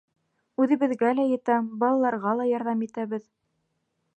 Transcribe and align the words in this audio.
Үҙебеҙгә 0.63 1.11
лә 1.19 1.25
етә, 1.33 1.57
балаларға 1.83 2.33
ла 2.41 2.49
ярҙам 2.53 2.81
итәбеҙ. 2.87 3.29